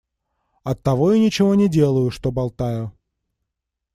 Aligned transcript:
Оттого 0.63 1.13
и 1.13 1.19
ничего 1.19 1.53
не 1.53 1.69
делаю, 1.69 2.09
что 2.09 2.31
болтаю. 2.31 2.91